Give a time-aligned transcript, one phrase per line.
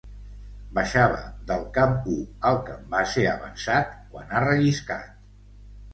[0.77, 1.19] Baixava
[1.51, 2.17] del camp u
[2.53, 5.13] al camp base avançat quan ha relliscat.